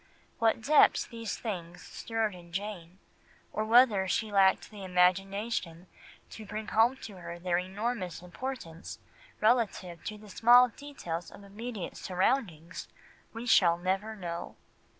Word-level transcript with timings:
What 0.39 0.61
depths 0.63 1.05
these 1.05 1.37
things 1.37 1.83
stirred 1.83 2.33
in 2.33 2.51
Jane, 2.51 2.97
or 3.53 3.63
whether 3.63 4.07
she 4.07 4.31
lacked 4.31 4.71
the 4.71 4.83
imagination 4.83 5.85
to 6.31 6.43
bring 6.43 6.69
home 6.69 6.97
to 7.03 7.17
her 7.17 7.37
their 7.37 7.59
enormous 7.59 8.23
importance 8.23 8.97
relative 9.41 10.03
to 10.05 10.17
the 10.17 10.29
small 10.29 10.69
details 10.69 11.29
of 11.29 11.43
immediate 11.43 11.97
surroundings, 11.97 12.87
we 13.31 13.45
shall 13.45 13.77
never 13.77 14.15
know. 14.15 14.55